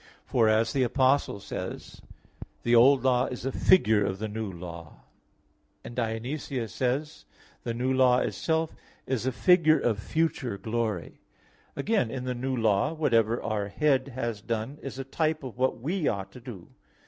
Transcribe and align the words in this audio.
For 0.25 0.49
as 0.49 0.73
the 0.73 0.81
Apostle 0.81 1.39
says 1.39 1.97
(Heb. 1.97 2.03
10:1) 2.41 2.47
the 2.63 2.75
Old 2.75 3.03
Law 3.03 3.25
is 3.27 3.45
a 3.45 3.51
figure 3.51 4.03
of 4.03 4.17
the 4.17 4.27
New 4.27 4.51
Law, 4.51 5.03
and 5.83 5.95
Dionysius 5.95 6.73
says 6.73 7.23
(Coel. 7.23 7.25
Hier. 7.25 7.25
i) 7.25 7.61
"the 7.77 7.83
New 7.85 7.93
Law 7.93 8.17
itself 8.17 8.75
is 9.05 9.27
a 9.27 9.31
figure 9.31 9.79
of 9.79 9.99
future 9.99 10.57
glory." 10.57 11.21
Again, 11.75 12.09
in 12.09 12.23
the 12.23 12.33
New 12.33 12.57
Law, 12.57 12.93
whatever 12.93 13.43
our 13.43 13.67
Head 13.67 14.07
has 14.15 14.41
done 14.41 14.79
is 14.81 14.97
a 14.97 15.03
type 15.03 15.43
of 15.43 15.59
what 15.59 15.79
we 15.79 16.07
ought 16.07 16.31
to 16.31 16.39
do. 16.39 16.69